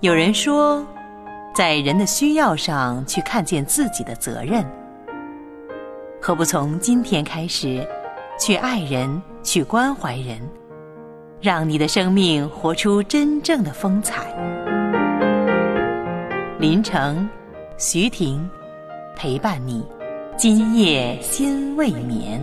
[0.00, 0.86] 有人说
[1.52, 4.64] 在人的需要上去看见自己的责任。
[6.22, 7.84] 何不从今天开始
[8.38, 10.38] 去爱人去关怀人
[11.40, 14.32] 让你的生命活出真正的风采。
[16.60, 17.28] 林城
[17.76, 18.48] 徐婷
[19.16, 19.84] 陪伴你
[20.36, 22.40] 今夜心未眠。